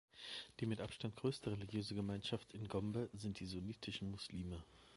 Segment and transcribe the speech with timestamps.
[0.59, 4.63] Die mit Abstand größte religiöse Gemeinschaft in Gombe sind die sunnitischen Muslime.